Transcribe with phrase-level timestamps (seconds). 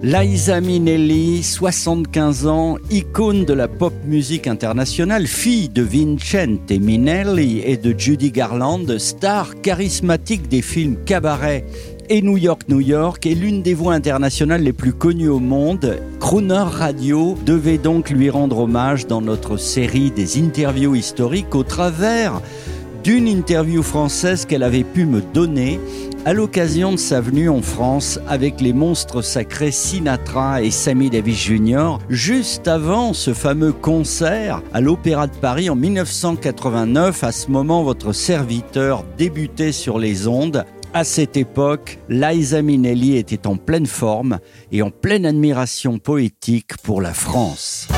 [0.00, 7.76] Liza Minnelli, 75 ans, icône de la pop musique internationale, fille de Vincente Minnelli et
[7.76, 11.64] de Judy Garland, star charismatique des films Cabaret
[12.08, 15.98] et New York, New York, est l'une des voix internationales les plus connues au monde.
[16.20, 22.40] Crooner Radio devait donc lui rendre hommage dans notre série des interviews historiques au travers
[23.02, 25.80] d'une interview française qu'elle avait pu me donner
[26.28, 31.38] à l'occasion de sa venue en France avec les monstres sacrés Sinatra et Sammy Davis
[31.38, 37.24] Jr., juste avant ce fameux concert à l'Opéra de Paris en 1989.
[37.24, 40.66] À ce moment, votre serviteur débutait sur les ondes.
[40.92, 44.38] À cette époque, Liza Minnelli était en pleine forme
[44.70, 47.88] et en pleine admiration poétique pour la France.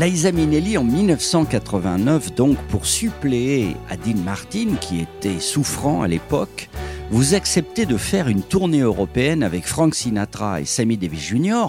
[0.00, 6.68] Liza Minnelli en 1989, donc pour suppléer à Dean Martin, qui était souffrant à l'époque,
[7.10, 11.68] vous acceptez de faire une tournée européenne avec Frank Sinatra et Sammy Davis Jr.,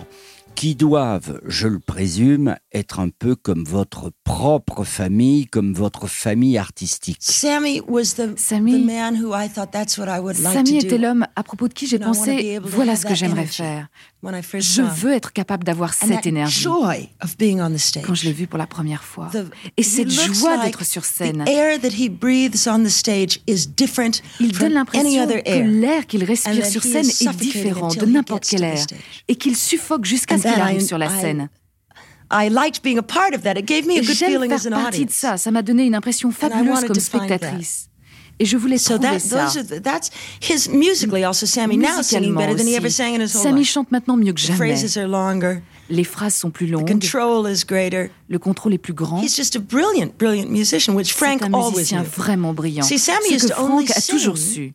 [0.55, 6.57] qui doivent, je le présume, être un peu comme votre propre famille, comme votre famille
[6.57, 7.15] artistique.
[7.21, 10.79] Sammy was the, Sammy- the man who I thought that's what I would like Samy
[10.79, 11.03] to était do.
[11.03, 13.87] l'homme à propos de qui j'ai pensé voilà ce que j'aimerais faire.
[14.21, 17.77] When I first Je veux être capable d'avoir cette énergie joy of being on the
[17.77, 18.03] stage.
[18.05, 19.29] quand je l'ai vu pour la première fois.
[19.31, 19.45] The-
[19.77, 21.43] Et cette joie d'être sur scène.
[21.45, 25.67] The air that he breathes on the stage is different Il donne l'impression que air.
[25.67, 28.85] l'air qu'il respire sur he scène est différent de n'importe quel the air
[29.27, 31.49] et qu'il suffoque jusqu'à ce qu'il arrive I- sur la scène.
[32.31, 33.53] I liked being a part of that.
[33.57, 35.37] It gave me a Et good j'aime feeling as faire an partie de ça.
[35.37, 37.88] Ça m'a donné une impression fabuleuse comme spectatrice.
[38.41, 39.45] Et je voulais So trouver that ça.
[39.45, 40.09] those are the, that's
[40.41, 43.59] his musically also Sammy now singing better than he ever sang in his whole Sammy
[43.59, 43.69] life.
[43.69, 44.57] chante maintenant mieux que The jamais.
[44.57, 45.61] phrases are longer.
[45.89, 46.87] Les phrases sont plus The longues.
[46.87, 48.11] control is greater.
[48.29, 49.21] Le contrôle est plus grand.
[49.21, 52.83] He's just a brilliant, brilliant musician, which Frank C'est un always musicien vraiment brillant.
[52.83, 54.73] See, Sammy Ce used que to only Frank a toujours sing su.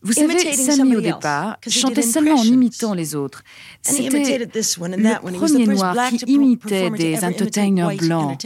[0.00, 3.42] Vous savez, Sammy au départ chantait seulement en imitant les autres.
[3.82, 8.38] C'était le the premier noir qui imitait des entertainers blancs.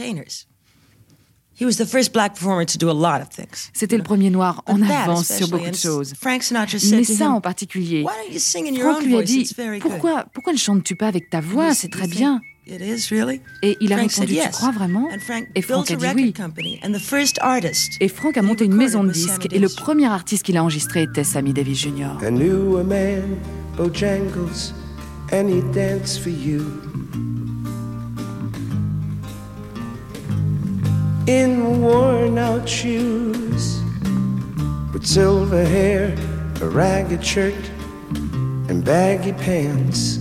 [3.73, 6.13] C'était le premier noir en avance sur beaucoup de choses.
[6.19, 8.97] Frank Sinatra said Mais to ça en particulier, Why don't you sing in your Frank
[9.01, 9.25] own lui a voice?
[9.27, 9.91] dit It's very good.
[9.91, 11.73] pourquoi, pourquoi ne chantes-tu pas avec ta voix?
[11.73, 12.39] C'est très "You bien.
[12.39, 13.41] think It is really?
[13.61, 15.09] Et il a répondu Tu crois vraiment?
[15.13, 16.33] And Frank Et Frank built a dit record oui.
[16.33, 19.67] company, and the first artist Et Frank a monté une maison de disques et le
[19.67, 22.17] premier artiste qu'il a enregistré était Sammy Davis Jr.
[22.21, 23.37] I knew a man,
[23.77, 24.73] Bojangles,
[25.33, 26.61] and he danced for you.
[31.25, 33.81] In worn out shoes,
[34.91, 36.13] with silver hair,
[36.59, 37.71] a ragged shirt,
[38.67, 40.19] and baggy pants.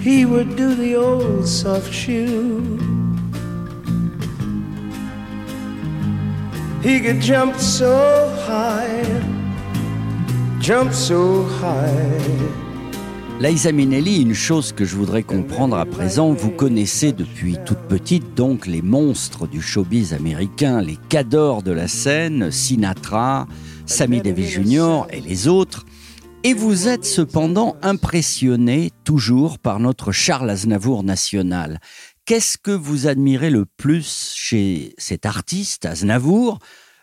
[0.00, 2.78] He would do the old soft shoe.
[6.80, 9.02] He could jump so high,
[10.60, 12.63] jump so high.
[13.44, 18.34] Liza Minnelli, une chose que je voudrais comprendre à présent, vous connaissez depuis toute petite
[18.34, 23.46] donc les monstres du showbiz américain, les cadors de la scène, Sinatra,
[23.84, 25.02] Sammy Davis Jr.
[25.10, 25.84] et les autres.
[26.42, 31.80] Et vous êtes cependant impressionné toujours par notre Charles Aznavour national.
[32.24, 36.60] Qu'est-ce que vous admirez le plus chez cet artiste, Aznavour?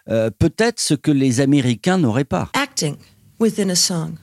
[0.10, 2.50] Euh, Peut-être ce que les Américains n'auraient pas.
[2.56, 2.96] acting
[3.40, 4.18] within a song.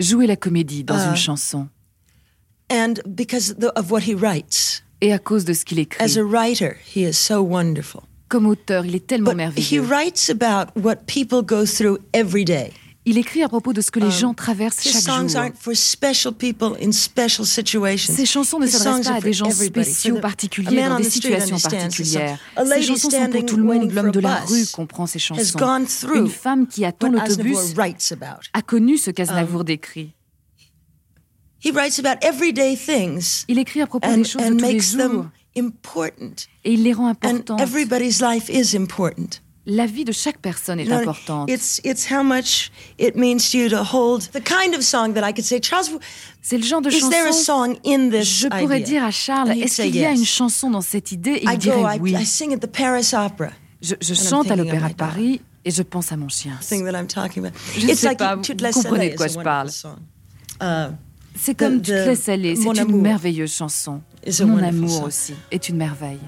[0.00, 1.10] Jouer la comédie dans Ah.
[1.10, 1.68] une chanson.
[2.70, 4.82] And because the, of what he writes.
[5.00, 6.02] Et à cause de ce qu'il écrit.
[6.02, 8.02] As a writer, he is so wonderful.
[8.28, 9.82] Comme auteur, il est tellement But he merveilleux.
[9.82, 12.72] writes about what people go through every day.
[13.04, 15.28] Il écrit à propos de ce que les Um, gens traversent chaque jour.
[17.98, 22.38] Ces chansons ne s'adressent pas à des gens spéciaux particuliers dans des situations particulières.
[22.64, 23.90] Ces chansons sont pour tout le monde.
[23.90, 25.58] L'homme de la rue comprend ces chansons.
[26.14, 27.74] Une femme qui attend l'autobus
[28.52, 30.12] a connu ce qu'Aznavour Um, décrit.
[31.64, 34.60] He writes about everyday things Il écrit à propos and, des choses de tous les
[34.74, 36.48] makes jours them important.
[36.64, 37.60] et il les rend importantes.
[39.64, 41.48] La vie de chaque personne est importante.
[41.48, 45.22] It's it's how much it means to you to hold the kind of song that
[45.28, 45.86] I could say, Charles,
[46.40, 47.44] C'est le genre de is there a chanson.
[47.44, 50.80] song in this Je pourrais dire à Charles, est-ce qu'il y a une chanson dans
[50.80, 51.30] cette idée?
[51.42, 52.16] Et I il dirait go, I, oui.
[52.20, 53.50] I sing at the Paris Opera.
[53.80, 56.58] Je, je chante à l'Opéra de Paris Et je pense à mon chien.
[56.60, 57.56] thing that I'm talking about.
[57.76, 58.42] Je it's sais like pas, vous
[58.72, 59.68] comprenez de quoi je parle.
[60.60, 60.92] Uh,
[61.38, 64.02] C'est comme Toutes les salées, c'est une merveilleuse chanson.
[64.40, 66.18] Mon amour aussi est une merveille.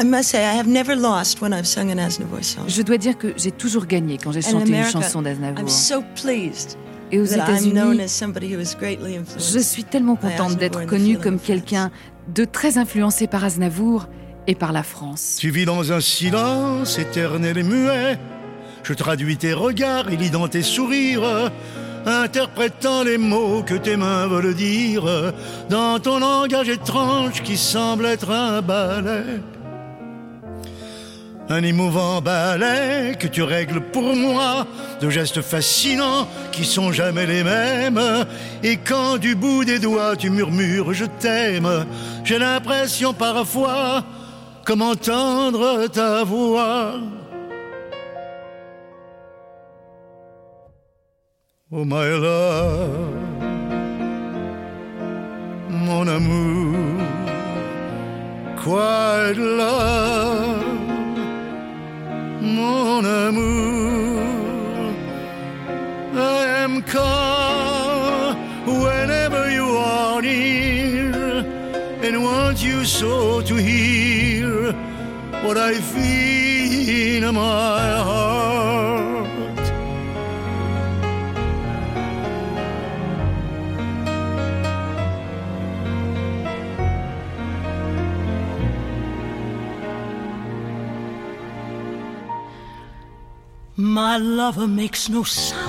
[0.00, 2.64] I must say, I have never lost when I've sung an Aznavour song.
[2.68, 5.68] Je dois dire que j'ai toujours gagné quand j'ai chanté une America, chanson I'm d'Aznavour.
[5.70, 6.76] so pleased
[7.10, 9.52] Et aux that I'm known États-Unis, as somebody who was greatly influenced.
[9.54, 11.90] je suis tellement contente d'être connue comme quelqu'un
[12.34, 14.06] de très influencé par Aznavour
[14.46, 15.36] et par la France.
[15.38, 18.18] Tu vis dans un silence éternel et muet.
[18.82, 21.50] Je traduis tes regards et lis dans tes sourires,
[22.06, 25.04] interprétant les mots que tes mains veulent dire,
[25.68, 29.40] dans ton langage étrange qui semble être un ballet.
[31.50, 34.66] Un émouvant ballet que tu règles pour moi,
[35.00, 38.26] de gestes fascinants qui sont jamais les mêmes.
[38.62, 41.86] Et quand du bout des doigts tu murmures je t'aime,
[42.24, 44.04] j'ai l'impression parfois
[44.64, 46.96] comme entendre ta voix.
[51.70, 53.14] Oh my love,
[55.68, 56.78] mon amour,
[58.56, 60.47] quiet love,
[66.88, 68.36] Calm
[68.66, 71.44] whenever you are near,
[72.02, 74.72] and want you so to hear
[75.44, 79.28] what I feel in my heart.
[93.76, 95.67] My lover makes no sound.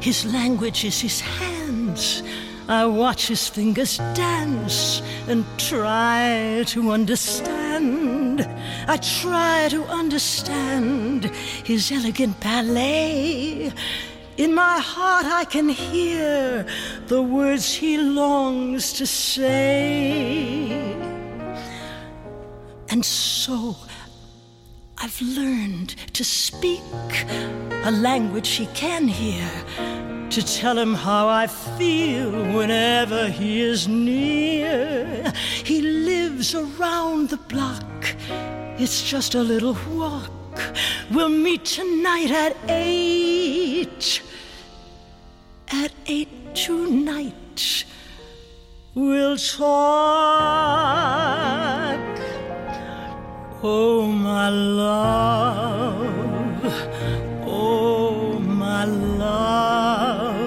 [0.00, 2.22] His language is his hands.
[2.68, 8.40] I watch his fingers dance and try to understand.
[8.88, 11.26] I try to understand
[11.64, 13.72] his elegant ballet.
[14.38, 16.64] In my heart, I can hear
[17.08, 20.70] the words he longs to say.
[22.88, 23.76] And so
[25.02, 26.82] I've learned to speak
[27.84, 29.48] a language he can hear,
[30.28, 35.32] to tell him how I feel whenever he is near.
[35.64, 38.14] He lives around the block,
[38.78, 40.30] it's just a little walk.
[41.10, 44.20] We'll meet tonight at eight.
[45.72, 47.86] At eight tonight,
[48.94, 50.90] we'll talk.
[53.62, 56.64] Oh, my love.
[57.44, 60.40] Oh, my love.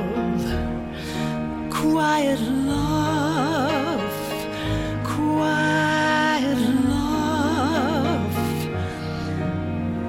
[1.69, 4.01] Quiet love.
[5.05, 6.57] Quiet
[6.89, 8.35] love.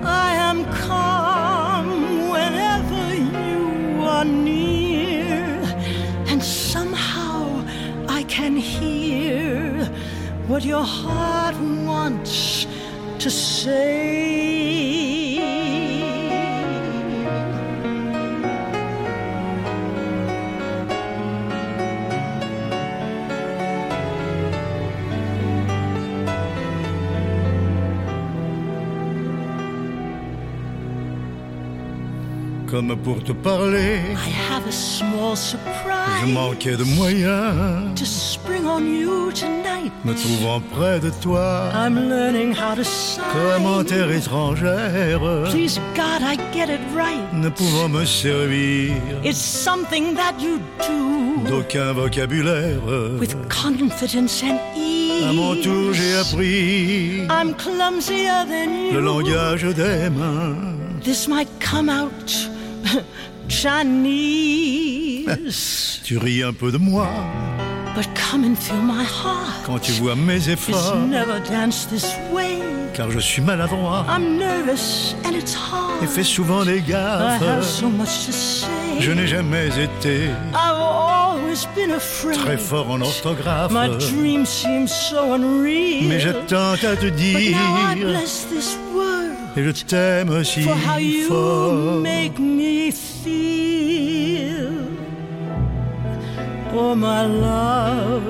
[0.02, 5.60] I am calm whenever you are near,
[6.28, 7.62] and somehow
[8.08, 9.84] I can hear
[10.46, 12.53] what your heart wants
[13.24, 15.03] to say.
[32.74, 37.94] Comme pour te parler, I have a small je surprise manquais de moyens.
[37.94, 39.92] to spring on you tonight.
[40.04, 43.22] Me trouvant près de toi, I'm learning how to sign.
[44.10, 45.20] étrangère,
[45.52, 47.32] Please, God, I get it right.
[47.32, 52.80] ne pouvant me servir It's something that you do d'aucun vocabulaire.
[53.20, 55.22] with confidence and ease.
[55.22, 58.94] À mon tour, j'ai appris I'm clumsier than you.
[58.94, 60.56] le langage des mains.
[61.04, 62.50] This might come out
[64.74, 67.06] Chinese, Tu ris un peu de moi
[67.94, 69.62] but come and feel my heart.
[69.64, 72.58] quand tu vois mes efforts, never danced this way.
[72.92, 76.02] car je suis maladroit I'm nervous and it's hard.
[76.02, 77.62] et fais souvent des I have gaffes.
[77.80, 78.66] so much to say.
[79.00, 82.36] Je n'ai jamais été I've always been afraid.
[82.38, 86.08] très fort en orthographe, My dreams seem so unreal.
[86.08, 87.12] mais je tente à te But
[87.52, 89.13] now I dire bless this world
[89.56, 92.02] et je t'aime si for how you fort.
[92.02, 94.72] make me feel.
[96.76, 98.22] Oh my love,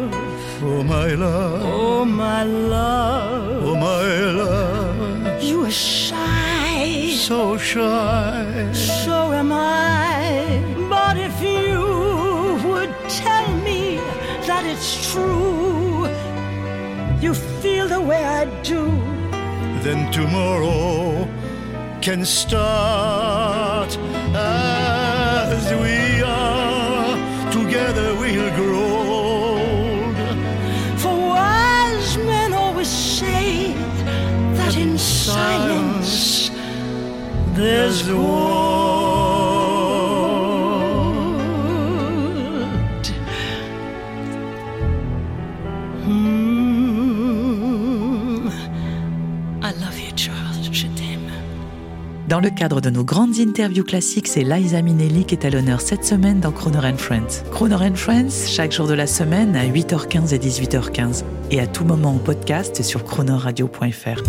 [0.62, 3.64] Oh my love, oh my love.
[3.64, 8.72] oh my love, You are shy, so shy.
[8.72, 10.62] so am I.
[10.88, 13.96] But if you would tell me
[14.46, 16.06] that it's true,
[17.20, 18.80] you feel the way I do.
[19.84, 21.28] Then tomorrow,
[22.00, 23.94] can start
[24.34, 27.52] as we are.
[27.52, 28.78] Together we'll grow
[29.18, 30.16] old.
[30.98, 33.74] For wise men always say
[34.56, 36.50] that in silence
[37.52, 38.43] there's gold.
[52.28, 55.82] Dans le cadre de nos grandes interviews classiques, c'est Liza Minnelli qui est à l'honneur
[55.82, 57.44] cette semaine dans Croner Friends.
[57.50, 61.24] Croner Friends, chaque jour de la semaine à 8h15 et 18h15.
[61.50, 64.22] Et à tout moment en podcast sur cronerradio.fr.